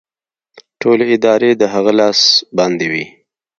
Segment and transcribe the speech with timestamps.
[0.81, 2.19] ټولې ادارې د هغه لاس
[2.57, 3.05] باندې وې